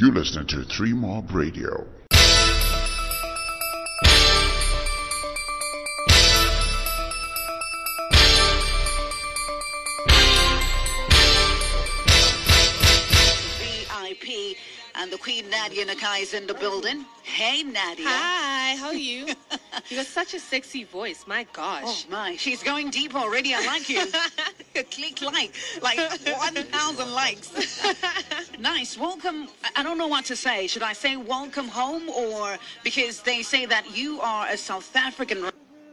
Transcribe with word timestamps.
You 0.00 0.10
listening 0.10 0.46
to 0.46 0.64
Three 0.64 0.94
Mob 0.94 1.30
Radio. 1.30 1.86
VIP 13.58 14.56
and 14.94 15.12
the 15.12 15.18
Queen 15.18 15.50
Nadia 15.50 15.84
Nakai 15.84 16.22
is 16.22 16.32
in 16.32 16.46
the 16.46 16.54
building. 16.54 17.04
Hey 17.22 17.62
Nadia. 17.62 18.06
Hi, 18.08 18.76
how 18.76 18.86
are 18.86 18.94
you? 18.94 19.26
you 19.90 19.96
got 19.98 20.06
such 20.06 20.32
a 20.32 20.40
sexy 20.40 20.84
voice. 20.84 21.26
My 21.26 21.46
gosh. 21.52 21.82
Oh 21.82 21.86
gosh. 21.88 22.08
my, 22.08 22.36
she's 22.36 22.62
going 22.62 22.88
deep 22.88 23.14
already. 23.14 23.54
I 23.54 23.66
like 23.66 23.90
you. 23.90 24.06
Click 24.90 25.20
like, 25.22 25.54
like 25.82 25.98
1,000 25.98 27.12
likes. 27.12 27.82
nice. 28.58 28.96
Welcome. 28.98 29.48
I- 29.76 29.82
don't 29.82 29.98
know 29.98 30.06
what 30.06 30.24
to 30.26 30.36
say. 30.36 30.66
Should 30.66 30.82
I 30.82 30.92
say 30.92 31.16
welcome 31.16 31.68
home 31.68 32.08
or 32.10 32.56
because 32.84 33.20
they 33.22 33.42
say 33.42 33.66
that 33.66 33.96
you 33.96 34.20
are 34.20 34.46
a 34.48 34.56
South 34.56 34.94
African 34.94 35.50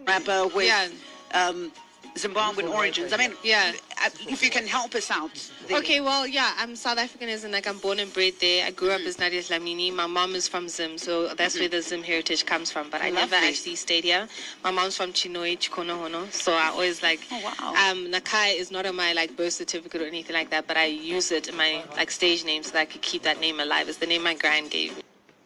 rapper 0.08 0.48
with 0.48 0.68
Yeah. 0.68 0.90
um, 1.34 1.72
Zimbabwean 2.16 2.72
origins. 2.74 3.14
I 3.14 3.18
mean, 3.18 3.34
Yeah. 3.44 3.74
uh, 4.04 4.10
if 4.28 4.44
you 4.44 4.50
can 4.50 4.66
help 4.66 4.96
us 4.96 5.12
out. 5.12 5.30
there. 5.68 5.78
Okay, 5.78 6.00
well, 6.02 6.26
yeah, 6.26 6.54
I'm 6.58 6.76
South 6.76 6.98
African, 6.98 7.30
as 7.30 7.44
in 7.44 7.52
like 7.52 7.68
I'm 7.68 7.78
born 7.78 8.00
and 8.00 8.12
bred 8.12 8.34
there. 8.40 8.66
I 8.66 8.72
grew 8.72 8.90
up 8.92 9.02
Mm. 9.02 9.08
as 9.08 9.20
Nadia 9.20 9.42
Dlamini. 9.44 9.94
My 9.94 10.08
mom 10.08 10.34
is 10.34 10.48
from 10.48 10.68
Zim, 10.68 10.98
so 10.98 11.28
that's 11.36 11.60
where 11.60 11.68
the 11.70 11.82
Zim 11.82 12.02
heritage 12.04 12.46
comes 12.46 12.72
from. 12.72 12.90
But 12.90 13.02
I 13.04 13.10
never 13.12 13.36
actually 13.36 13.76
stayed 13.76 14.04
here. 14.04 14.28
My 14.64 14.72
mom's 14.72 14.96
from 14.98 15.14
Chinhoyi, 15.14 15.60
Chikonohono, 15.60 16.32
so 16.34 16.54
I 16.54 16.70
always 16.70 17.04
like. 17.04 17.22
Oh, 17.32 17.40
wow. 17.40 17.74
Um, 17.76 18.08
Nakai 18.08 18.56
is 18.58 18.72
not 18.72 18.86
on 18.88 18.96
my 18.96 19.14
like 19.14 19.36
birth 19.36 19.54
certificate 19.54 20.02
or 20.02 20.06
anything 20.08 20.34
like 20.36 20.50
that, 20.50 20.66
but 20.68 20.78
I 20.78 20.86
use 20.86 21.32
it 21.32 21.48
in 21.50 21.56
my 21.56 21.84
like 21.98 22.10
stage 22.10 22.44
name 22.46 22.64
so 22.64 22.72
that 22.72 22.80
I 22.80 22.86
could 22.86 23.02
keep 23.04 23.22
that 23.24 23.40
name 23.40 23.60
alive. 23.60 23.90
It's 23.90 24.00
the 24.00 24.08
name 24.08 24.24
my 24.24 24.34
grand 24.34 24.72
gave 24.72 24.96
me. 24.98 25.04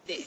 I 0.08 0.24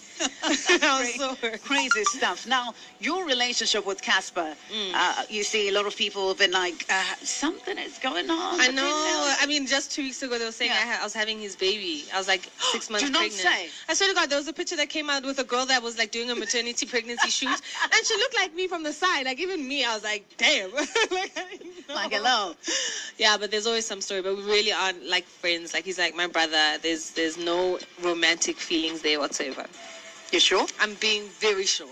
was 0.99 1.13
so 1.15 1.35
crazy 1.63 2.03
stuff. 2.05 2.48
Now, 2.48 2.73
your 2.99 3.26
relationship 3.26 3.85
with 3.85 4.01
Cassper, 4.01 4.55
Mm. 4.73 4.91
uh, 4.93 5.23
you 5.29 5.43
see 5.43 5.68
a 5.70 5.71
lot 5.73 5.85
of 5.85 5.95
people 5.95 6.29
have 6.29 6.37
been 6.37 6.51
like, 6.51 6.85
uh, 6.90 7.04
something 7.23 7.77
is 7.77 7.98
going 7.99 8.29
on. 8.29 8.59
I 8.62 8.68
know. 8.70 9.35
I 9.41 9.46
mean, 9.48 9.68
just 9.68 9.91
two 9.91 10.03
weeks 10.03 10.21
ago, 10.23 10.40
they 10.40 10.46
were 10.46 10.51
saying 10.51 10.71
Yeah. 10.71 10.77
I, 10.77 10.85
had, 10.85 11.01
I 11.01 11.03
was 11.03 11.13
having 11.13 11.40
his 11.40 11.55
baby. 11.55 12.05
I 12.13 12.18
was 12.18 12.27
like 12.27 12.49
six 12.71 12.90
months 12.90 13.05
Do 13.05 13.12
not 13.12 13.20
pregnant. 13.20 13.41
say. 13.41 13.70
I 13.90 13.93
swear 13.93 14.09
to 14.09 14.15
God, 14.15 14.29
there 14.29 14.37
was 14.37 14.48
a 14.48 14.53
picture 14.53 14.77
that 14.77 14.90
came 14.90 15.09
out 15.09 15.23
with 15.26 15.40
a 15.40 15.43
girl 15.43 15.65
that 15.65 15.84
was 15.84 15.98
like 15.98 16.12
doing 16.12 16.29
a 16.31 16.35
maternity 16.35 16.85
pregnancy 16.85 17.29
shoot, 17.40 17.49
and 17.49 18.05
she 18.05 18.15
looked 18.15 18.35
like 18.35 18.53
me 18.55 18.68
from 18.68 18.84
the 18.84 18.93
side. 18.93 19.26
Like 19.26 19.40
even 19.40 19.68
me, 19.68 19.84
I 19.84 19.93
was 19.93 20.03
like, 20.03 20.26
damn. 20.37 20.71
like, 21.12 21.35
know. 21.90 21.96
Like, 21.96 22.12
hello. 22.13 22.53
Yeah, 23.18 23.38
but 23.38 23.52
there's 23.52 23.66
always 23.68 23.85
some 23.85 24.02
story. 24.02 24.21
But 24.21 24.35
we 24.35 24.44
really 24.44 24.71
aren't 24.74 25.05
like 25.05 25.26
friends. 25.26 25.74
Like 25.74 25.85
he's 25.85 25.98
like 25.99 26.16
my 26.16 26.27
brother. 26.27 26.77
There's 26.82 27.12
there's 27.12 27.38
no 27.38 27.80
romantic 28.02 28.58
feelings 28.58 29.02
there 29.02 29.20
whatsoever. 29.20 29.66
You 30.32 30.40
sure? 30.40 30.66
I'm 30.80 30.96
being 30.96 31.24
very 31.40 31.66
sure. 31.66 31.88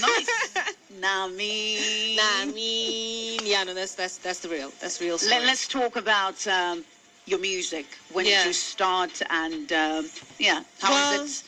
Nice. 0.00 0.56
nah, 1.00 1.28
me. 1.28 2.16
Nah, 2.16 2.42
I 2.42 2.46
mean, 2.46 3.40
yeah, 3.44 3.64
no, 3.64 3.74
that's 3.74 3.94
that's 3.94 4.16
that's 4.18 4.40
the 4.40 4.48
real. 4.48 4.72
That's 4.80 5.00
real. 5.00 5.18
Story. 5.18 5.40
Let, 5.42 5.50
us 5.50 5.66
talk 5.68 5.96
about 5.96 6.46
um, 6.46 6.84
your 7.26 7.38
music. 7.38 7.86
When 8.12 8.24
Yeah. 8.24 8.38
did 8.38 8.46
you 8.48 8.52
start? 8.52 9.20
And 9.28 9.70
um, 9.72 10.10
yeah, 10.38 10.62
how 10.80 10.92
is 10.94 11.10
Well, 11.10 11.20
it? 11.22 11.42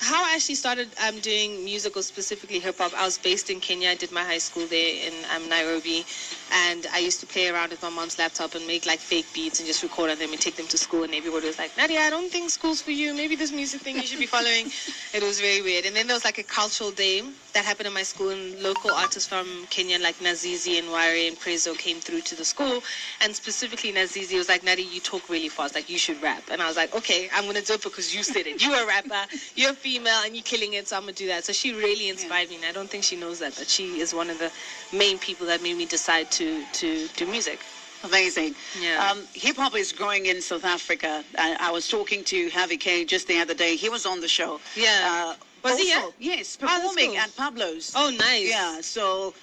How 0.00 0.24
I 0.24 0.34
actually 0.34 0.54
started 0.54 0.88
um, 1.06 1.18
doing 1.20 1.62
music 1.62 1.94
or 1.94 2.02
specifically 2.02 2.58
hip 2.58 2.78
hop, 2.78 2.94
I 2.96 3.04
was 3.04 3.18
based 3.18 3.50
in 3.50 3.60
Kenya. 3.60 3.90
I 3.90 3.94
did 3.94 4.10
my 4.10 4.24
high 4.24 4.38
school 4.38 4.66
there 4.66 4.94
in 5.06 5.12
um, 5.36 5.46
Nairobi, 5.50 6.06
and 6.52 6.86
I 6.94 7.00
used 7.00 7.20
to 7.20 7.26
play 7.26 7.48
around 7.50 7.68
with 7.68 7.82
my 7.82 7.90
mom's 7.90 8.18
laptop 8.18 8.54
and 8.54 8.66
make 8.66 8.86
like 8.86 8.98
fake 8.98 9.26
beats 9.34 9.60
and 9.60 9.66
just 9.66 9.82
record 9.82 10.10
on 10.10 10.18
them 10.18 10.30
and 10.32 10.40
take 10.40 10.56
them 10.56 10.66
to 10.68 10.78
school. 10.78 11.02
And 11.02 11.14
everybody 11.14 11.46
was 11.48 11.58
like, 11.58 11.76
Nadia, 11.76 12.00
I 12.00 12.08
don't 12.08 12.32
think 12.32 12.48
school's 12.48 12.80
for 12.80 12.92
you. 12.92 13.14
Maybe 13.14 13.36
this 13.36 13.52
music 13.52 13.82
thing 13.82 13.96
you 13.96 14.06
should 14.06 14.18
be 14.18 14.26
following. 14.26 14.66
it 15.14 15.22
was 15.22 15.38
very 15.38 15.60
weird. 15.60 15.84
And 15.84 15.94
then 15.94 16.06
there 16.06 16.16
was 16.16 16.24
like 16.24 16.38
a 16.38 16.44
cultural 16.44 16.92
day 16.92 17.22
that 17.52 17.64
happened 17.64 17.88
in 17.88 17.92
my 17.92 18.02
school, 18.02 18.30
and 18.30 18.62
local 18.62 18.92
artists 18.92 19.28
from 19.28 19.66
Kenya 19.70 19.98
like 19.98 20.16
Nazizi 20.20 20.78
and 20.78 20.88
Wahu 20.88 21.28
and 21.28 21.36
Prezzo 21.36 21.76
came 21.76 22.00
through 22.00 22.20
to 22.22 22.36
the 22.36 22.44
school, 22.44 22.80
and 23.20 23.34
specifically 23.34 23.92
Nazizi 23.92 24.36
was 24.36 24.48
like, 24.48 24.62
Nadia, 24.64 24.86
you 24.86 25.00
talk 25.00 25.28
really 25.28 25.48
fast, 25.48 25.74
like 25.74 25.90
you 25.90 25.98
should 25.98 26.22
rap. 26.22 26.42
And 26.50 26.62
I 26.62 26.68
was 26.68 26.76
like, 26.76 26.94
okay, 26.94 27.28
I'm 27.34 27.44
gonna 27.46 27.60
do 27.60 27.74
it 27.74 27.82
because 27.82 28.14
you 28.14 28.22
said 28.22 28.46
it. 28.46 28.62
You're 28.64 28.82
a 28.82 28.86
rapper, 28.86 29.26
you're 29.56 29.74
female, 29.90 30.20
and 30.24 30.34
you're 30.36 30.44
killing 30.54 30.74
it, 30.74 30.86
so 30.88 30.96
I'm 30.96 31.02
gonna 31.02 31.12
do 31.12 31.26
that. 31.26 31.44
So 31.44 31.52
she 31.52 31.72
really 31.72 32.08
inspired 32.08 32.48
me, 32.50 32.56
and 32.56 32.64
I 32.64 32.72
don't 32.72 32.88
think 32.88 33.02
she 33.04 33.16
knows 33.16 33.38
that, 33.40 33.52
but 33.58 33.68
she 33.68 34.00
is 34.00 34.14
one 34.14 34.30
of 34.30 34.38
the 34.38 34.50
main 34.96 35.18
people 35.18 35.46
that 35.46 35.62
made 35.62 35.76
me 35.82 35.86
decide 35.86 36.30
to 36.38 36.46
to 36.80 36.88
do 37.16 37.26
music. 37.26 37.58
Amazing. 38.04 38.54
Yeah. 38.80 39.10
Um, 39.10 39.18
Hip 39.34 39.56
hop 39.56 39.74
is 39.76 39.92
growing 39.92 40.24
in 40.32 40.40
South 40.40 40.64
Africa. 40.64 41.12
I, 41.36 41.48
I 41.68 41.70
was 41.70 41.84
talking 41.96 42.20
to 42.32 42.38
Harvey 42.50 42.78
K 42.78 43.04
just 43.04 43.26
the 43.28 43.38
other 43.44 43.52
day. 43.64 43.72
He 43.76 43.88
was 43.96 44.06
on 44.06 44.20
the 44.20 44.28
show. 44.38 44.52
Yeah. 44.74 45.00
Uh, 45.10 45.34
Was 45.68 45.78
he, 45.78 45.88
yeah? 45.90 46.08
Yes, 46.18 46.56
Oh, 46.62 46.66
performing 46.66 47.10
cool. 47.10 47.18
at 47.24 47.30
Pablo's. 47.36 47.92
Oh, 48.00 48.08
nice. 48.26 48.48
Yeah, 48.48 48.80
so, 48.80 49.34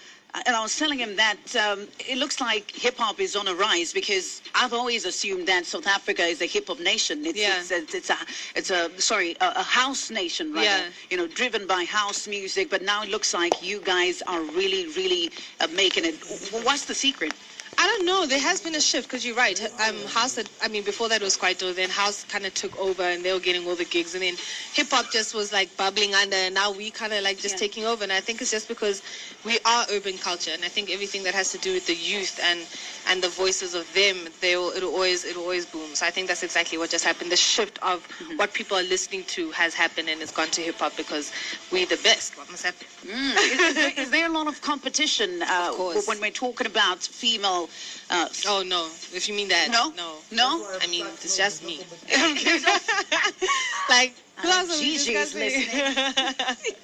and 0.46 0.56
I 0.56 0.62
was 0.62 0.78
telling 0.78 1.00
him 1.00 1.16
that 1.16 1.56
um, 1.56 1.88
it 2.00 2.18
looks 2.18 2.40
like 2.40 2.72
hip 2.72 2.98
hop 2.98 3.20
is 3.20 3.36
on 3.36 3.48
a 3.48 3.54
rise 3.56 3.94
because 3.94 4.42
I've 4.56 4.74
always 4.74 5.06
assumed 5.06 5.48
that 5.48 5.66
South 5.66 5.88
Africa 5.88 6.24
is 6.24 6.42
a 6.42 6.46
hip 6.46 6.68
hop 6.68 6.80
nation. 6.80 7.26
It's, 7.26 7.40
Yeah. 7.40 7.60
it's, 7.60 7.72
a, 7.72 7.98
it's 7.98 8.10
a, 8.10 8.18
it's 8.56 8.70
a, 8.70 9.02
sorry, 9.02 9.36
a, 9.42 9.54
a 9.58 9.64
house 9.64 10.10
nation, 10.12 10.54
rather. 10.54 10.66
Yeah. 10.66 10.90
You 11.10 11.18
know, 11.18 11.28
driven 11.28 11.66
by 11.68 11.84
house 11.86 12.28
music. 12.28 12.70
But 12.70 12.82
now 12.84 13.04
it 13.04 13.10
looks 13.10 13.34
like 13.34 13.54
you 13.64 13.80
guys 13.82 14.22
are 14.28 14.42
really, 14.42 14.88
really 15.00 15.32
uh, 15.60 15.68
making 15.76 16.06
it. 16.06 16.16
What's 16.64 16.86
the 16.86 16.96
secret? 16.96 17.34
I 17.80 17.86
don't 17.86 18.06
know. 18.06 18.26
There 18.26 18.40
has 18.40 18.60
been 18.60 18.74
a 18.74 18.82
shift 18.82 19.08
because 19.08 19.24
you're 19.24 19.36
right. 19.36 19.60
Um, 19.88 19.96
house, 20.08 20.36
had, 20.36 20.50
I 20.64 20.68
mean, 20.68 20.84
before 20.84 21.10
that 21.10 21.22
was 21.22 21.38
quite 21.38 21.62
old. 21.62 21.76
Then 21.76 21.90
house 21.92 22.24
kind 22.24 22.46
of 22.46 22.54
took 22.56 22.76
over, 22.80 23.04
and 23.04 23.24
they 23.24 23.32
were 23.32 23.40
getting 23.40 23.68
all 23.68 23.76
the 23.76 23.86
gigs, 23.86 24.16
and 24.16 24.24
then 24.24 24.36
hip 24.74 24.88
hop 24.90 25.12
just 25.12 25.36
was 25.36 25.54
like 25.54 25.76
bubbling 25.78 26.16
under, 26.16 26.36
and 26.36 26.56
now 26.56 26.72
we 26.72 26.90
kind 26.90 27.14
of 27.14 27.24
like 27.24 27.38
just 27.38 27.56
Yeah. 27.56 27.68
taking 27.68 27.86
over. 27.86 28.02
And 28.04 28.12
I 28.12 28.20
think 28.20 28.42
it's 28.42 28.50
just 28.50 28.68
because 28.68 29.04
we 29.46 29.60
are 29.64 29.86
urban 29.92 30.18
culture, 30.18 30.52
and 30.52 30.66
I 30.66 30.70
think 30.70 30.90
everything 30.90 31.22
that 31.24 31.36
has 31.36 31.52
to 31.52 31.60
do 31.60 31.74
with 31.74 31.86
the 31.86 31.94
youth 31.96 32.40
and 32.42 32.66
and 33.10 33.22
the 33.22 33.30
voices 33.30 33.76
of 33.76 33.86
them, 33.94 34.28
they 34.42 34.58
will 34.58 34.72
it'll 34.72 34.94
always 34.94 35.24
it'll 35.24 35.44
always 35.44 35.68
boom. 35.68 35.94
So 35.94 36.08
I 36.08 36.10
think 36.10 36.28
that's 36.30 36.42
exactly 36.44 36.80
what 36.80 36.90
just 36.90 37.06
happened. 37.06 37.32
The 37.32 37.38
shift 37.38 37.78
of 37.84 38.08
Mm-hmm. 38.18 38.38
what 38.38 38.54
people 38.54 38.76
are 38.78 38.84
listening 38.84 39.24
to 39.26 39.52
has 39.52 39.76
happened, 39.76 40.10
and 40.10 40.22
it's 40.24 40.32
gone 40.32 40.48
to 40.50 40.62
hip 40.62 40.80
hop 40.80 40.98
because 40.98 41.32
we're 41.72 41.86
the 41.86 41.98
best. 41.98 42.36
What 42.38 42.50
must 42.50 42.64
happen? 42.66 42.88
Mm. 43.06 43.36
is, 43.36 43.62
is 43.62 43.76
there, 43.76 43.92
is 43.98 44.10
there 44.10 44.26
a 44.28 44.34
lot 44.34 44.48
of 44.48 44.62
competition 44.62 45.42
uh, 45.44 45.68
Of 45.70 45.76
course. 45.78 46.08
when 46.08 46.20
we're 46.20 46.32
talking 46.32 46.66
about 46.66 47.04
female? 47.04 47.67
Uh, 48.10 48.28
Oh 48.48 48.64
no! 48.66 48.86
If 49.14 49.28
you 49.28 49.36
mean 49.36 49.50
that, 49.50 49.70
No? 49.72 49.92
no, 49.98 50.16
No? 50.32 50.66
I 50.82 50.88
mean 50.88 51.06
it's 51.24 51.38
just 51.38 51.64
me. 51.66 51.80
like 53.90 54.16
who 54.38 54.50
else 54.50 54.70
are 54.70 54.80
we 54.80 54.98
Gigi 54.98 55.14
is 55.14 55.34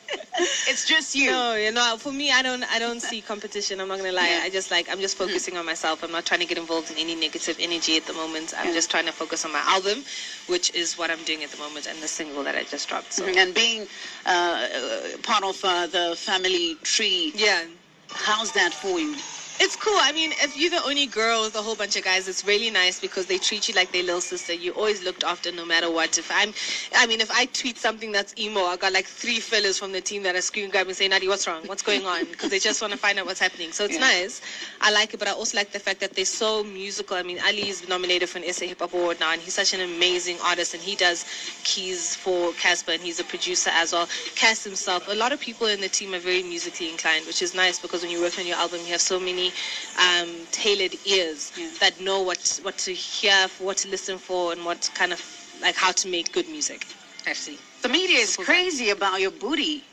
it's 0.67 0.85
just 0.87 1.15
you. 1.15 1.29
no, 1.31 1.55
you 1.55 1.71
know, 1.71 1.95
for 1.99 2.11
me, 2.11 2.31
I 2.31 2.41
don't, 2.41 2.63
I 2.63 2.79
don't 2.79 2.99
see 3.01 3.21
competition. 3.21 3.79
I'm 3.79 3.87
not 3.87 3.97
gonna 3.99 4.11
lie. 4.11 4.27
Yeah. 4.29 4.41
I 4.43 4.49
just 4.49 4.71
like, 4.71 4.89
I'm 4.91 4.99
just 4.99 5.15
focusing 5.17 5.57
on 5.57 5.65
myself. 5.65 6.03
I'm 6.03 6.11
not 6.11 6.25
trying 6.25 6.39
to 6.39 6.45
get 6.47 6.57
involved 6.57 6.89
in 6.91 6.97
any 6.97 7.13
negative 7.15 7.57
energy 7.59 7.95
at 7.97 8.05
the 8.05 8.13
moment. 8.13 8.53
I'm 8.57 8.67
Yeah. 8.67 8.73
just 8.73 8.89
trying 8.89 9.05
to 9.05 9.11
focus 9.11 9.45
on 9.45 9.51
my 9.51 9.61
album, 9.65 10.03
which 10.47 10.73
is 10.73 10.97
what 10.97 11.11
I'm 11.11 11.23
doing 11.25 11.43
at 11.43 11.51
the 11.51 11.57
moment, 11.57 11.85
and 11.85 12.01
the 12.01 12.07
single 12.07 12.43
that 12.43 12.55
I 12.55 12.63
just 12.63 12.89
dropped. 12.89 13.13
So 13.13 13.25
And 13.25 13.53
being 13.53 13.87
uh, 14.25 14.29
uh, 14.29 15.17
part 15.21 15.43
of 15.43 15.63
uh, 15.63 15.85
the 15.87 16.15
family 16.17 16.75
tree, 16.81 17.31
yeah. 17.35 17.65
how's 18.09 18.51
that 18.53 18.73
for 18.73 18.99
you? 18.99 19.15
It's 19.59 19.75
cool. 19.75 19.93
I 19.97 20.11
mean, 20.11 20.31
if 20.41 20.57
you're 20.57 20.71
the 20.71 20.83
only 20.83 21.05
girl 21.05 21.43
with 21.43 21.55
a 21.55 21.61
whole 21.61 21.75
bunch 21.75 21.95
of 21.95 22.03
guys, 22.03 22.27
it's 22.27 22.43
really 22.43 22.69
nice 22.71 22.99
because 22.99 23.27
they 23.27 23.37
treat 23.37 23.67
you 23.69 23.75
like 23.75 23.91
their 23.91 24.03
little 24.03 24.19
sister. 24.19 24.51
You're 24.53 24.73
always 24.73 25.03
looked 25.03 25.23
after 25.23 25.51
no 25.51 25.63
matter 25.63 25.89
what. 25.91 26.17
If 26.17 26.29
I'm, 26.31 26.53
I 26.95 27.05
mean, 27.07 27.21
if 27.21 27.31
I 27.31 27.45
tweet 27.45 27.77
something 27.77 28.11
that's 28.11 28.33
emo, 28.37 28.61
I 28.61 28.75
got 28.77 28.91
like 28.91 29.05
three 29.05 29.39
fellas 29.39 29.77
from 29.79 29.91
the 29.91 30.01
team 30.01 30.23
that 30.23 30.35
are 30.35 30.41
screaming, 30.41 30.71
grab 30.71 30.87
me, 30.87 30.93
saying, 30.93 31.11
Nadi, 31.11 31.27
what's 31.27 31.47
wrong? 31.47 31.61
What's 31.67 31.83
going 31.83 32.05
on? 32.05 32.25
Because 32.31 32.49
they 32.49 32.59
just 32.59 32.81
want 32.81 32.91
to 32.93 32.99
find 32.99 33.19
out 33.19 33.25
what's 33.25 33.39
happening. 33.39 33.71
So 33.71 33.85
it's 33.85 33.93
Yeah. 33.93 34.01
nice. 34.01 34.41
I 34.81 34.91
like 34.91 35.13
it, 35.13 35.17
but 35.19 35.27
I 35.27 35.31
also 35.31 35.55
like 35.57 35.71
the 35.71 35.79
fact 35.79 35.99
that 36.01 36.13
they're 36.13 36.25
so 36.25 36.63
musical. 36.63 37.15
I 37.15 37.23
mean, 37.23 37.39
Ali 37.45 37.69
is 37.69 37.87
nominated 37.87 38.29
for 38.29 38.39
an 38.39 38.43
SA 38.45 38.65
Hip 38.65 38.79
Hop 38.79 38.93
Award 38.93 39.19
now, 39.19 39.31
and 39.31 39.41
he's 39.41 39.53
such 39.53 39.73
an 39.73 39.81
amazing 39.81 40.39
artist, 40.43 40.73
and 40.73 40.83
he 40.83 40.95
does 40.95 41.25
keys 41.63 42.15
for 42.15 42.51
Cassper, 42.53 42.95
and 42.95 43.01
he's 43.03 43.19
a 43.19 43.23
producer 43.23 43.69
as 43.73 43.93
well. 43.93 44.09
Cass 44.35 44.63
himself, 44.63 45.07
a 45.07 45.15
lot 45.15 45.31
of 45.31 45.39
people 45.39 45.67
in 45.67 45.79
the 45.79 45.89
team 45.89 46.13
are 46.13 46.19
very 46.19 46.43
musically 46.43 46.89
inclined, 46.89 47.25
which 47.27 47.41
is 47.41 47.53
nice 47.55 47.79
because 47.79 48.01
when 48.01 48.11
you 48.11 48.19
work 48.19 48.37
on 48.39 48.45
your 48.45 48.57
album, 48.57 48.79
you 48.81 48.91
have 48.91 49.01
so 49.01 49.19
many 49.19 49.52
um, 49.99 50.47
tailored 50.51 50.95
ears 51.05 51.51
Yeah. 51.57 51.69
that 51.79 51.99
know 51.99 52.21
what 52.21 52.59
what 52.63 52.77
to 52.79 52.93
hear, 52.93 53.47
what 53.59 53.77
to 53.77 53.89
listen 53.89 54.17
for, 54.17 54.51
and 54.53 54.65
what 54.65 54.89
kind 54.95 55.13
of 55.13 55.21
like 55.61 55.75
how 55.75 55.91
to 55.91 56.07
make 56.09 56.31
good 56.33 56.47
music. 56.49 56.85
Actually, 57.27 57.59
The 57.81 57.89
media 57.89 58.19
is 58.19 58.29
Super 58.31 58.45
crazy 58.45 58.89
about 58.89 59.21
your 59.21 59.31
booty. 59.31 59.83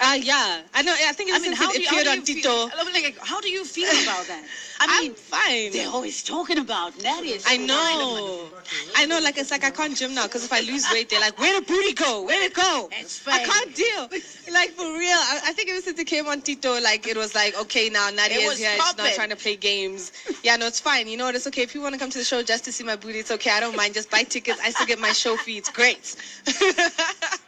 Uh, 0.00 0.14
yeah. 0.20 0.62
I 0.74 0.82
know. 0.82 0.94
I 0.94 1.12
think 1.12 1.30
I 1.32 1.36
it's 1.36 1.46
mean, 1.46 1.56
since 1.56 1.58
how 1.58 1.70
it 1.70 1.76
do, 1.76 1.82
you, 1.82 1.88
how, 1.88 1.92
appeared 1.94 2.04
do 2.06 2.10
on 2.12 2.18
you 2.18 2.24
Tito. 2.24 2.68
feel, 2.68 3.02
like, 3.02 3.18
how 3.20 3.40
do 3.40 3.50
you 3.50 3.64
feel 3.64 3.88
about 4.02 4.26
that? 4.26 4.44
I 4.80 4.86
I'm 4.88 5.02
mean, 5.02 5.14
fine. 5.14 5.72
they're 5.72 5.88
always 5.90 6.22
talking 6.22 6.58
about 6.58 7.02
Nadia. 7.02 7.38
I 7.46 7.56
know. 7.56 8.48
I 8.96 9.06
know. 9.06 9.18
Like 9.18 9.38
it's 9.38 9.50
like 9.50 9.64
I 9.64 9.70
can't 9.70 9.96
gym 9.96 10.14
now 10.14 10.24
because 10.26 10.44
if 10.44 10.52
I 10.52 10.60
lose 10.60 10.86
weight, 10.92 11.08
they're 11.10 11.20
like, 11.20 11.36
"Where 11.38 11.58
the 11.60 11.66
booty 11.66 11.94
go? 11.94 12.22
Where 12.22 12.44
it 12.44 12.54
go?" 12.54 12.88
I 13.26 13.44
can't 13.44 13.74
deal. 13.74 14.08
Like 14.52 14.70
for 14.70 14.84
real. 14.84 15.18
I, 15.18 15.40
I 15.46 15.52
think 15.52 15.68
ever 15.70 15.80
since 15.80 15.98
it 15.98 16.06
came 16.06 16.28
on 16.28 16.40
Tito, 16.42 16.80
like 16.80 17.06
it 17.08 17.16
was 17.16 17.34
like, 17.34 17.58
okay, 17.62 17.88
now 17.88 18.08
Nadia 18.10 18.38
It 18.38 18.42
is 18.42 18.48
was 18.50 18.58
here. 18.58 18.70
She's 18.70 18.96
not 18.96 19.12
trying 19.14 19.30
to 19.30 19.36
play 19.36 19.56
games. 19.56 20.12
Yeah, 20.44 20.56
no, 20.56 20.66
it's 20.68 20.80
fine. 20.80 21.08
You 21.08 21.16
know 21.16 21.24
what? 21.24 21.34
It's 21.34 21.46
okay 21.48 21.62
if 21.62 21.74
you 21.74 21.82
want 21.82 21.94
to 21.94 21.98
come 21.98 22.10
to 22.10 22.18
the 22.18 22.24
show 22.24 22.42
just 22.42 22.64
to 22.66 22.72
see 22.72 22.84
my 22.84 22.96
booty. 22.96 23.18
It's 23.18 23.32
okay. 23.32 23.50
I 23.50 23.60
don't 23.60 23.76
mind. 23.76 23.94
Just 23.94 24.10
buy 24.10 24.22
tickets. 24.22 24.60
I 24.62 24.70
still 24.70 24.86
get 24.86 25.00
my 25.00 25.12
show 25.12 25.36
fee. 25.36 25.58
It's 25.58 25.70
great. 25.70 26.14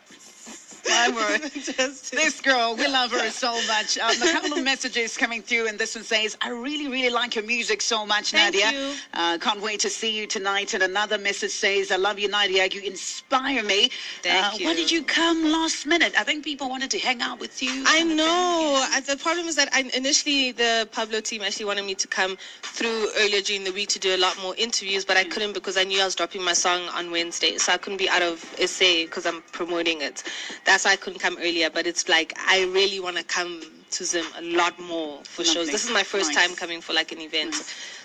Just- 0.85 2.11
This 2.21 2.41
girl, 2.41 2.77
we 2.77 2.87
love 2.87 3.11
her 3.12 3.31
so 3.31 3.53
much. 3.67 3.99
Um, 3.99 4.11
a 4.23 4.32
couple 4.32 4.53
of 4.59 4.65
messages 4.65 5.17
coming 5.17 5.43
through, 5.43 5.69
and 5.69 5.79
this 5.79 5.94
one 5.94 6.05
says, 6.05 6.37
I 6.41 6.50
really, 6.50 6.88
really 6.88 7.11
like 7.11 7.35
your 7.35 7.44
music 7.44 7.81
so 7.82 8.05
much, 8.06 8.32
Thank 8.32 8.55
Nadia. 8.55 8.73
you. 8.79 8.94
Uh, 9.15 9.38
can't 9.38 9.61
wait 9.61 9.81
to 9.81 9.91
see 9.91 10.17
you 10.17 10.27
tonight. 10.27 10.75
And 10.75 10.82
another 10.82 11.19
message 11.19 11.50
says, 11.53 11.91
I 11.91 11.97
love 11.97 12.19
you, 12.19 12.29
Nadia. 12.29 12.67
You 12.67 12.81
inspire 12.82 13.62
me. 13.62 13.91
Thank 14.23 14.44
uh, 14.61 14.65
Why 14.65 14.71
you. 14.73 14.77
did 14.77 14.91
you 14.91 15.03
come 15.03 15.50
last 15.50 15.87
minute? 15.87 16.15
I 16.19 16.25
think 16.25 16.44
people 16.44 16.69
wanted 16.69 16.91
to 16.93 16.99
hang 16.99 17.23
out 17.23 17.38
with 17.41 17.62
you. 17.62 17.85
I 17.87 18.00
thing. 18.03 18.17
know. 18.17 18.87
Uh, 18.93 19.00
The 19.00 19.17
problem 19.17 19.47
is 19.47 19.56
that 19.56 19.69
I, 19.73 19.91
initially 19.94 20.53
the 20.53 20.88
Pablo 20.93 21.21
team 21.21 21.43
actually 21.43 21.67
wanted 21.67 21.85
me 21.85 21.94
to 21.97 22.09
come 22.09 22.37
through 22.62 23.09
earlier 23.19 23.41
during 23.41 23.65
the 23.65 23.73
week 23.73 23.88
to 23.91 23.99
do 23.99 24.15
a 24.15 24.19
lot 24.19 24.37
more 24.43 24.55
interviews, 24.56 25.05
but 25.05 25.17
I 25.17 25.25
couldn't 25.25 25.53
because 25.53 25.77
I 25.77 25.85
knew 25.85 26.00
I 26.00 26.05
was 26.05 26.15
dropping 26.15 26.43
my 26.44 26.53
song 26.53 26.82
on 26.94 27.11
Wednesday, 27.11 27.59
so 27.59 27.73
I 27.73 27.77
couldn't 27.79 27.99
be 27.99 28.09
out 28.09 28.23
of 28.23 28.38
SA 28.65 29.05
because 29.05 29.27
I'm 29.27 29.43
promoting 29.53 30.00
it. 30.03 30.23
That's 30.70 30.84
why 30.84 30.93
I 30.93 30.96
couldn't 30.96 31.19
come 31.19 31.37
earlier. 31.40 31.69
But 31.69 31.88
it's 31.88 32.08
like 32.08 32.32
I 32.38 32.62
really 32.67 33.00
want 33.00 33.17
to 33.17 33.25
come 33.25 33.61
to 33.93 34.05
Zim 34.05 34.27
a 34.37 34.43
lot 34.43 34.79
more 34.81 35.23
for 35.25 35.45
shows. 35.45 35.67
This 35.71 35.85
is 35.85 35.91
my 35.91 36.03
first 36.03 36.33
Nice. 36.33 36.47
time 36.47 36.57
coming 36.57 36.81
for 36.81 36.93
like 36.93 37.13
an 37.13 37.21
event, 37.21 37.55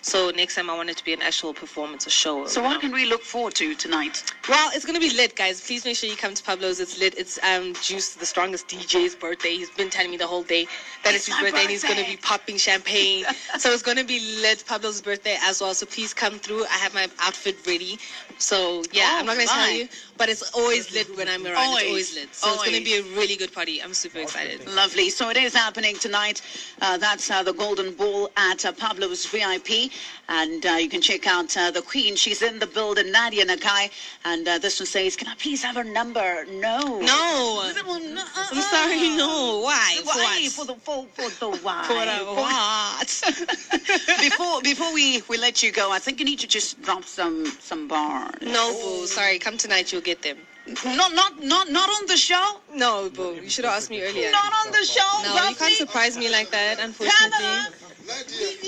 so 0.02 0.32
next 0.32 0.56
time 0.56 0.70
I 0.70 0.76
want 0.76 0.90
it 0.90 0.98
to 0.98 1.06
be 1.06 1.14
an 1.14 1.22
actual 1.22 1.54
performance, 1.54 2.06
a 2.08 2.10
show. 2.10 2.46
So 2.48 2.62
what 2.62 2.74
know. 2.74 2.80
can 2.80 2.92
we 2.92 3.06
look 3.06 3.24
forward 3.24 3.56
to 3.56 3.76
tonight? 3.76 4.24
Well, 4.50 4.72
it's 4.74 4.86
gonna 4.86 5.00
be 5.00 5.12
lit, 5.12 5.36
guys. 5.36 5.62
Please 5.62 5.86
make 5.86 5.96
sure 5.98 6.10
you 6.10 6.16
come 6.16 6.34
to 6.34 6.44
Pablo's. 6.44 6.80
It's 6.80 7.00
lit. 7.00 7.18
It's 7.18 7.40
um 7.44 7.74
Juice, 7.82 8.14
the 8.16 8.26
strongest 8.26 8.68
DJ's 8.68 9.16
birthday. 9.16 9.56
He's 9.56 9.70
been 9.72 9.90
telling 9.90 10.12
me 10.12 10.18
the 10.18 10.28
whole 10.28 10.44
day 10.44 10.66
that 11.04 11.14
It's 11.14 11.16
it's, 11.16 11.26
his 11.28 11.36
my 11.36 11.44
birthday, 11.44 11.62
and 11.62 11.70
he's 11.72 11.84
gonna 11.84 12.06
be 12.06 12.18
popping 12.18 12.58
champagne. 12.58 13.26
so 13.58 13.72
it's 13.72 13.84
gonna 13.84 14.04
be 14.04 14.20
lit. 14.42 14.64
Pablo's 14.68 15.02
birthday 15.02 15.38
as 15.42 15.62
well. 15.62 15.74
So 15.74 15.86
please 15.86 16.14
come 16.14 16.40
through. 16.40 16.66
I 16.66 16.78
have 16.78 16.94
my 16.94 17.08
outfit 17.20 17.58
ready. 17.68 17.98
So 18.38 18.84
yeah, 18.92 19.10
Oh, 19.16 19.20
I'm 19.20 19.26
not 19.26 19.36
gonna 19.38 19.46
my. 19.48 19.54
tell 19.54 19.72
you, 19.78 19.88
but 20.18 20.30
it's 20.30 20.52
always 20.54 20.94
lit 20.94 21.16
when 21.18 21.28
I'm 21.30 21.46
around. 21.46 21.58
Always. 21.58 21.84
It's 21.84 21.90
always 21.90 22.16
lit. 22.16 22.36
So 22.36 22.54
it's 22.54 22.66
gonna 22.66 22.84
be 22.84 22.96
a 22.98 23.04
really 23.18 23.36
good 23.36 23.54
party. 23.54 23.82
I'm 23.82 23.94
super 23.94 24.20
excited. 24.20 24.66
Lovely. 24.68 25.10
So 25.10 25.30
it 25.30 25.38
is 25.38 25.56
happening 25.76 25.98
tonight. 25.98 26.42
Uh, 26.82 26.98
that's 26.98 27.30
uh, 27.30 27.44
the 27.44 27.52
Golden 27.52 27.94
Ball 27.96 28.30
at 28.38 28.64
uh, 28.64 28.72
Pablo's 28.72 29.26
VIP. 29.26 29.92
And 30.30 30.66
uh, 30.66 30.70
you 30.80 30.88
can 30.88 31.02
check 31.02 31.28
out 31.28 31.56
uh, 31.58 31.70
the 31.70 31.82
Queen. 31.82 32.16
She's 32.16 32.42
in 32.42 32.60
the 32.60 32.68
building, 32.68 33.12
Nadia 33.12 33.46
Nakai. 33.46 33.92
And 34.24 34.48
uh, 34.48 34.58
this 34.58 34.80
one 34.80 34.88
says, 34.88 35.18
Can 35.18 35.28
I 35.28 35.36
please 35.36 35.62
have 35.64 35.76
her 35.76 35.84
number? 35.84 36.46
No. 36.46 37.02
No, 37.02 37.62
I'm 37.66 38.62
sorry. 38.62 39.18
No, 39.18 39.60
why? 39.66 40.00
Why? 40.04 40.40
what? 40.44 40.52
For 40.54 40.66
the 40.66 40.76
for, 40.76 41.06
for 41.14 41.30
the 41.30 41.58
why? 41.62 41.84
For 41.84 42.06
the 42.06 42.24
what? 42.40 44.20
before 44.22 44.62
before 44.62 44.94
we, 44.94 45.22
we 45.28 45.38
let 45.38 45.62
you 45.62 45.74
go, 45.74 45.92
I 45.92 46.00
think 46.00 46.20
you 46.20 46.26
need 46.26 46.40
to 46.40 46.48
just 46.48 46.82
drop 46.84 47.04
some 47.04 47.48
some 47.60 47.90
bars. 47.90 48.34
No, 48.42 48.72
boo. 48.82 49.08
Sorry. 49.08 49.40
Come 49.40 49.58
tonight. 49.58 49.92
You'll 49.92 50.02
get 50.02 50.22
them. 50.22 50.38
Not 50.66 51.14
not 51.14 51.44
not 51.44 51.70
not 51.70 51.90
on 51.90 52.08
the 52.08 52.18
show. 52.18 52.60
No, 52.74 53.10
boo. 53.12 53.38
You 53.42 53.50
should 53.50 53.66
have 53.66 53.76
asked 53.76 53.92
me 53.92 54.02
earlier. 54.02 54.32
Not 54.32 54.52
on 54.66 54.72
the 54.72 54.84
show. 54.84 55.22
No, 55.22 55.48
you 55.48 55.56
can't 55.56 55.74
surprise 55.76 56.18
me 56.18 56.30
like 56.30 56.50
that, 56.50 56.80
unfortunately. 56.80 57.30
Canada. 57.30 57.76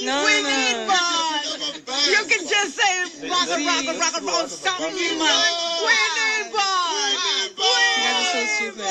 No, 0.06 0.26
we 0.26 0.42
no, 0.42 0.50
need 0.50 0.78
no. 0.86 0.94
You 2.06 2.22
can 2.30 2.48
just 2.48 2.78
say 2.78 3.28
rock 3.30 3.50
and 3.50 3.66
rock 3.66 3.86
and 3.86 4.00
rock 4.00 4.14
and 4.16 4.26
roll 4.26 4.48
something 4.48 4.96
you 4.96 5.18
want. 5.18 5.58
We 5.86 5.98
need 6.18 6.54
bars. 6.54 7.18
You 7.58 8.02
guys 8.06 8.18
are 8.22 8.30
so 8.30 8.42
stupid. 8.46 8.86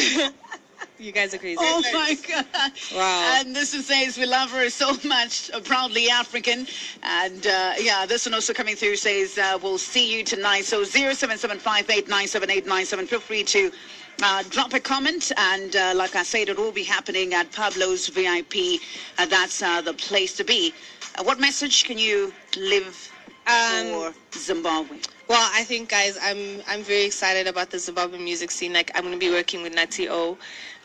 stupid. 0.00 0.34
You 1.00 1.08
guys 1.20 1.34
are 1.34 1.38
crazy. 1.38 1.58
oh 1.60 1.82
my 1.92 2.16
God. 2.26 2.46
Wow. 2.94 3.36
And 3.40 3.54
this 3.54 3.74
one 3.74 3.82
says 3.82 4.16
we 4.16 4.24
love 4.24 4.50
her 4.52 4.70
so 4.70 4.96
much, 5.06 5.50
uh, 5.52 5.60
proudly 5.60 6.08
African. 6.08 6.66
And 7.02 7.46
uh, 7.46 7.74
yeah, 7.78 8.06
this 8.06 8.24
one 8.24 8.32
also 8.34 8.54
coming 8.54 8.74
through 8.74 8.96
says 8.96 9.36
uh, 9.36 9.58
we'll 9.62 9.76
see 9.76 10.16
you 10.16 10.24
tonight. 10.24 10.64
So 10.64 10.82
0775897897. 10.82 13.06
Feel 13.06 13.20
free 13.20 13.44
to 13.44 13.70
uh, 14.22 14.42
drop 14.48 14.72
a 14.72 14.80
comment. 14.80 15.30
And 15.36 15.76
uh, 15.76 15.92
like 15.94 16.16
I 16.16 16.22
said, 16.22 16.48
it 16.48 16.56
will 16.56 16.72
be 16.72 16.84
happening 16.84 17.34
at 17.34 17.52
Pablo's 17.52 18.08
VIP. 18.08 18.80
Uh, 19.18 19.26
that's 19.26 19.60
uh, 19.62 19.82
the 19.82 19.92
place 19.92 20.34
to 20.38 20.44
be. 20.44 20.72
Uh, 21.18 21.24
what 21.24 21.38
message 21.38 21.84
can 21.84 21.98
you 21.98 22.32
live 22.56 23.12
Um, 23.46 23.86
for 23.92 24.14
Zimbabwe? 24.38 25.00
Well, 25.30 25.48
I 25.54 25.62
think, 25.62 25.88
guys, 25.90 26.18
I'm 26.20 26.60
I'm 26.66 26.82
very 26.82 27.04
excited 27.04 27.46
about 27.46 27.70
the 27.70 27.78
Zimbabwe 27.78 28.18
music 28.18 28.50
scene. 28.50 28.72
Like, 28.72 28.90
I'm 28.96 29.02
going 29.04 29.14
to 29.14 29.18
be 29.18 29.30
working 29.30 29.62
with 29.62 29.72
Nati 29.72 30.08
O 30.08 30.36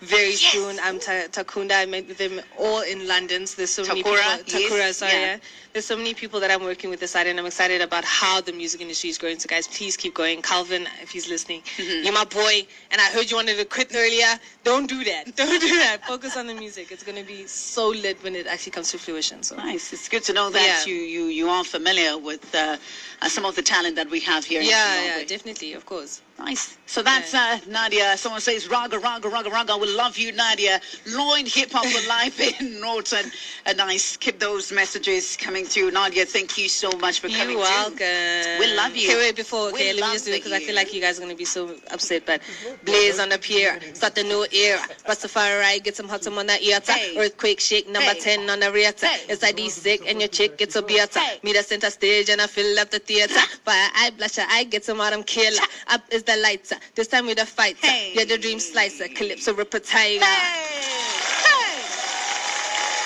very 0.01 0.29
Yes. 0.37 0.51
soon. 0.51 0.77
I'm 0.83 0.99
Ta- 0.99 1.29
Takunda. 1.31 1.71
I 1.81 1.87
met 1.87 2.15
them 2.19 2.39
all 2.59 2.81
in 2.81 3.07
London. 3.07 3.47
So 3.47 3.55
there's 3.57 3.71
so 3.71 3.81
many 3.83 4.03
Takura, 4.03 4.45
people. 4.45 4.59
yes, 4.59 4.71
Takura, 4.71 4.93
sorry. 4.93 5.13
yeah. 5.13 5.25
Yeah. 5.25 5.37
There's 5.73 5.85
so 5.85 5.97
many 5.97 6.13
people 6.13 6.39
that 6.41 6.51
I'm 6.51 6.63
working 6.63 6.89
with 6.91 6.99
this 6.99 7.11
side, 7.11 7.25
and 7.27 7.39
I'm 7.39 7.45
excited 7.47 7.81
about 7.81 8.05
how 8.05 8.39
the 8.39 8.53
music 8.53 8.81
industry 8.81 9.09
is 9.09 9.17
growing. 9.17 9.39
So, 9.39 9.47
guys, 9.47 9.67
please 9.67 9.97
keep 9.97 10.13
going. 10.13 10.41
Calvin, 10.43 10.87
if 11.01 11.09
he's 11.09 11.27
listening, 11.27 11.61
Mm-hmm. 11.77 12.03
you're 12.05 12.13
my 12.13 12.25
boy, 12.25 12.67
and 12.91 13.01
I 13.01 13.05
heard 13.05 13.31
you 13.31 13.37
wanted 13.37 13.57
to 13.57 13.65
quit 13.65 13.91
earlier. 13.95 14.31
Don't 14.63 14.87
do 14.87 15.03
that. 15.05 15.35
Don't 15.35 15.59
do 15.59 15.75
that. 15.79 16.05
Focus 16.07 16.37
on 16.37 16.45
the 16.45 16.53
music. 16.53 16.91
It's 16.91 17.03
going 17.03 17.17
to 17.17 17.23
be 17.27 17.47
so 17.47 17.87
lit 17.89 18.21
when 18.23 18.35
it 18.35 18.45
actually 18.45 18.73
comes 18.73 18.91
to 18.91 18.99
fruition. 18.99 19.41
So. 19.41 19.55
Nice. 19.55 19.91
It's 19.91 20.07
good 20.07 20.23
to 20.25 20.33
know 20.33 20.49
that 20.51 20.83
Yeah. 20.85 20.93
you, 20.93 20.99
you, 21.01 21.23
you 21.25 21.49
are 21.49 21.63
familiar 21.63 22.17
with 22.17 22.53
uh, 22.53 22.77
uh, 23.21 23.29
some 23.29 23.45
of 23.45 23.55
the 23.55 23.61
talent 23.63 23.95
that 23.95 24.09
we 24.09 24.19
have 24.21 24.34
here 24.43 24.61
Yeah, 24.61 25.19
yeah, 25.19 25.23
definitely, 25.23 25.73
of 25.73 25.85
course. 25.85 26.21
Nice. 26.37 26.77
So 26.85 27.01
that's 27.01 27.33
uh, 27.33 27.59
Nadia. 27.67 28.15
Someone 28.17 28.41
says 28.41 28.67
raga, 28.69 28.99
raga, 28.99 29.29
raga, 29.29 29.49
raga. 29.49 29.77
We 29.77 29.87
love 29.95 30.17
you, 30.17 30.33
Nadia. 30.33 30.81
Lloyd 31.07 31.47
Hip 31.47 31.71
Hop 31.71 31.85
for 31.85 32.09
Life 32.09 32.39
in 32.61 32.81
Norton. 32.81 33.31
Uh, 33.65 33.71
nice. 33.73 34.17
Keep 34.17 34.39
those 34.39 34.69
messages 34.71 35.37
coming 35.37 35.63
through. 35.65 35.91
Nadia, 35.91 36.25
thank 36.25 36.57
you 36.57 36.67
so 36.67 36.91
much 36.99 37.21
for 37.21 37.29
coming 37.29 37.57
You're 37.57 37.65
through. 37.65 37.97
welcome. 37.97 38.59
We 38.59 38.75
love 38.75 38.95
you. 38.97 39.09
Okay, 39.09 39.17
wait, 39.17 39.35
before, 39.37 39.67
We 39.71 39.79
okay, 39.79 39.93
let 39.93 40.07
me 40.07 40.13
just 40.13 40.25
do 40.25 40.33
it 40.33 40.37
because 40.43 40.51
I 40.51 40.59
feel 40.59 40.75
like 40.75 40.93
you 40.93 40.99
guys 40.99 41.17
are 41.17 41.21
going 41.21 41.31
to 41.33 41.37
be 41.37 41.45
so 41.45 41.73
upset. 41.91 42.25
But 42.25 42.41
Blaze 42.83 43.17
on 43.19 43.29
the 43.29 43.37
pier, 43.39 43.79
start 43.93 44.15
the 44.15 44.23
new 44.23 44.45
era. 44.51 44.79
Rastafari, 45.07 45.81
get 45.83 45.95
some 45.95 46.09
hot 46.09 46.27
on 46.27 46.47
the 46.47 46.61
ear. 46.61 46.79
Hey. 46.85 47.17
Earthquake 47.17 47.61
shake, 47.61 47.87
number 47.89 48.11
Hey. 48.11 48.19
10 48.19 48.49
on 48.49 48.59
the 48.59 48.71
rear. 48.73 48.91
Hey. 48.99 49.21
It's 49.29 49.41
ID 49.43 49.69
sick 49.69 50.01
and 50.05 50.19
your 50.19 50.27
chick 50.27 50.57
gets 50.57 50.75
a 50.75 50.81
beer. 50.81 51.07
Hey. 51.11 51.39
Me 51.43 51.53
the 51.53 51.63
center 51.63 51.89
stage 51.89 52.29
and 52.29 52.41
I 52.41 52.47
fill 52.47 52.77
up 52.77 52.91
the 52.91 52.99
theater. 52.99 53.33
Fire 53.63 53.89
eye 53.95 54.11
blusher, 54.17 54.45
I 54.49 54.65
get 54.65 54.83
some 54.83 54.99
autumn 54.99 55.23
killer. 55.23 55.61
Up 55.87 56.01
is 56.11 56.24
the 56.25 56.35
lighter. 56.37 56.75
Uh, 56.75 56.79
this 56.95 57.07
time 57.07 57.25
with 57.25 57.37
the 57.37 57.45
fighter. 57.45 57.77
Uh, 57.83 57.87
hey. 57.87 58.13
You're 58.13 58.25
the 58.25 58.37
dream 58.37 58.59
slicer, 58.59 59.07
calypso 59.07 59.53
ripper 59.53 59.79
tiger. 59.79 60.23
Hey! 60.23 61.81